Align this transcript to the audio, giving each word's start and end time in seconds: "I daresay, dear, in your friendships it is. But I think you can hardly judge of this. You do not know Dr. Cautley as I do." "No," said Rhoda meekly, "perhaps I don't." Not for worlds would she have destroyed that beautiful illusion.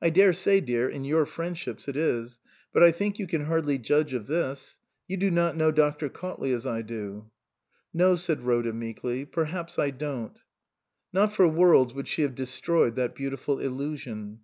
"I 0.00 0.10
daresay, 0.10 0.58
dear, 0.60 0.88
in 0.88 1.04
your 1.04 1.24
friendships 1.24 1.86
it 1.86 1.96
is. 1.96 2.40
But 2.72 2.82
I 2.82 2.90
think 2.90 3.20
you 3.20 3.28
can 3.28 3.44
hardly 3.44 3.78
judge 3.78 4.12
of 4.12 4.26
this. 4.26 4.80
You 5.06 5.16
do 5.16 5.30
not 5.30 5.56
know 5.56 5.70
Dr. 5.70 6.08
Cautley 6.08 6.52
as 6.52 6.66
I 6.66 6.82
do." 6.82 7.30
"No," 7.94 8.16
said 8.16 8.42
Rhoda 8.42 8.72
meekly, 8.72 9.24
"perhaps 9.24 9.78
I 9.78 9.90
don't." 9.90 10.36
Not 11.12 11.32
for 11.32 11.46
worlds 11.46 11.94
would 11.94 12.08
she 12.08 12.22
have 12.22 12.34
destroyed 12.34 12.96
that 12.96 13.14
beautiful 13.14 13.60
illusion. 13.60 14.40